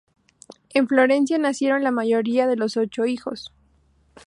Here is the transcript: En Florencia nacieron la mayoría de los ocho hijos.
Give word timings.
En 0.73 0.87
Florencia 0.87 1.37
nacieron 1.37 1.83
la 1.83 1.91
mayoría 1.91 2.47
de 2.47 2.55
los 2.55 2.75
ocho 2.75 3.05
hijos. 3.05 3.53